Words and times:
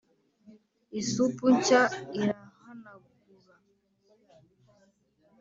isupu 0.99 1.45
nshya 1.55 1.81
irahanagura 2.21 3.53